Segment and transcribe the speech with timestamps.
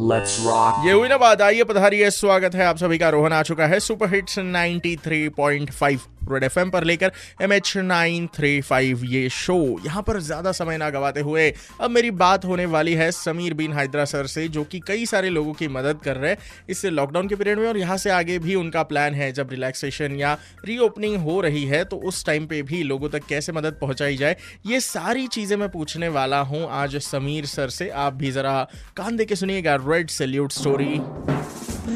[0.00, 0.86] Let's rock.
[0.86, 3.80] ये हुई ना बात, आइए पधारिए, स्वागत है आप सभी का रोहन आ चुका है
[3.80, 5.98] सुपर हिट्स 93.5
[6.30, 10.78] रेड एफ़ पर लेकर M H nine three five ये शो यहाँ पर ज़्यादा समय
[10.78, 11.48] ना गवाते हुए
[11.80, 15.30] अब मेरी बात होने वाली है समीर बिन हैदरा सर से, जो कि कई सारे
[15.30, 16.38] लोगों की मदद कर रहे हैं
[16.68, 20.16] इस लॉकडाउन के पीरियड में और यहाँ से आगे भी उनका प्लान है, जब रिलैक्सेशन
[20.16, 20.36] या
[20.66, 24.36] रीओपनिंग हो रही है तो उस टाइम पे भी लोगों तक कैसे मदद पहुंचाई जाए,
[24.66, 28.62] ये सारी चीज़ें मैं पूछने वाला हूँ आज समीर सर से। आप भी जरा
[28.96, 31.00] कान दे के सुनिएगा red salute story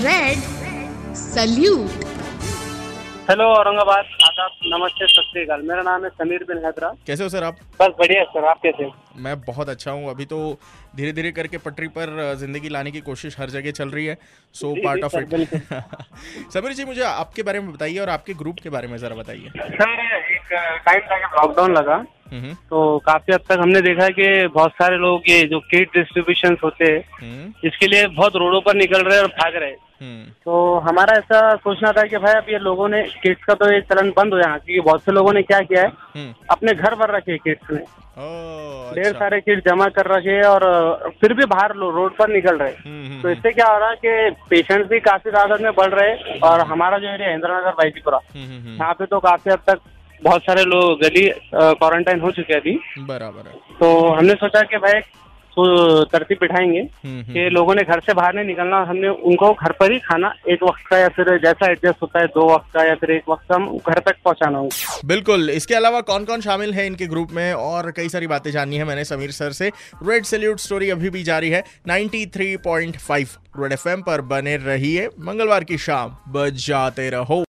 [0.03, 2.16] red salute
[3.29, 4.11] hello Aurangabad.
[4.25, 7.57] आदाब नमस्ते सत श्रीकाल मेरा नाम है समीर बिन हैदरा। कैसे हो सर आप?
[7.81, 8.93] बस बढ़िया सर आप कैसे हैं?
[9.23, 10.39] मैं बहुत अच्छा हूँ। अभी तो
[10.97, 14.17] धीरे धीरे करके पटरी पर ज़िंदगी लाने की कोशिश हर जगह चल रही है।
[14.55, 15.45] So part of it
[16.53, 19.51] Sameer ji मुझे आपके बारे में बताइए और आपके ग्रुप के बारे में जरा बताइए।
[19.57, 20.01] सर
[20.37, 20.53] एक
[20.87, 22.05] टाइम था लॉकडाउन लगा।
[22.71, 26.57] तो काफ़ी हद तक हमने देखा है कि बहुत सारे लोग ये जो किट डिस्ट्रीब्यूशन
[26.65, 29.77] होते हैं हम्म, इसके लिए बहुत रोडों पर निकल रहे हैं और भाग रहे हैं।
[30.03, 33.73] हम्म, तो हमारा ऐसा सोचना था कि भाई अब ये लोगों ने किट्स का तो
[33.73, 36.75] ये चलन बंद हो यहाँ क्योंकि बहुत से लोगों ने क्या किया है हम्म। अपने
[36.75, 37.85] घर भर रखे किट्स में
[38.19, 40.63] ढेर अच्छा। सारे किट जमा कर रखे हैं और
[41.21, 43.97] फिर भी बाहर रोड पर निकल रहे हम्म, हम्म, तो इससे क्या हो रहा है
[43.97, 48.21] कि पेशेंट्स भी काफ़ी तादाद में बढ़ रहे और हमारा जो एरिया इंदिरा नगर बाईजीपुरा
[48.35, 49.81] हम्म, हम्म, हम्म, यहाँ पे तो काफ़ी हद तक
[50.25, 54.77] बहुत सारे लोग गली क्वारंटाइन हो चुके हैं अभी। बराबर है। तो हमने सोचा कि
[54.77, 55.01] भाई
[55.59, 59.53] तो तरतीब बिठाएँगे हम्म, हम्म, कि लोगों ने घर से बाहर नहीं निकलना हमने उनको
[59.53, 62.67] घर पर ही खाना एक वक्त का या फिर जैसा एडजस्ट होता है दो वक्त
[62.75, 63.59] का या फिर एक वक्त का
[63.93, 67.53] घर तक पहुंचाना होगा बिल्कुल। इसके अलावा कौन कौन शामिल है इनके ग्रुप में?
[67.55, 69.71] और कई सारी बातें जाननी है मैंने समीर सर से।
[70.09, 75.79] रेड सल्यूट स्टोरी अभी भी जारी है। 93.5 रेड एफएम पर बने रहिए। मंगलवार की
[75.79, 77.45] शाम बजाते रहो।